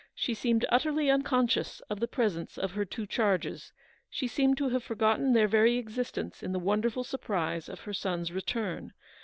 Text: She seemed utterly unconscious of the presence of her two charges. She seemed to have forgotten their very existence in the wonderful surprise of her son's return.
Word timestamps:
She 0.15 0.33
seemed 0.33 0.65
utterly 0.69 1.11
unconscious 1.11 1.79
of 1.81 1.99
the 1.99 2.07
presence 2.07 2.57
of 2.57 2.71
her 2.71 2.85
two 2.85 3.05
charges. 3.05 3.71
She 4.09 4.27
seemed 4.27 4.57
to 4.57 4.69
have 4.69 4.83
forgotten 4.83 5.33
their 5.33 5.47
very 5.47 5.77
existence 5.77 6.41
in 6.41 6.53
the 6.53 6.57
wonderful 6.57 7.03
surprise 7.03 7.69
of 7.69 7.81
her 7.81 7.93
son's 7.93 8.31
return. 8.31 8.93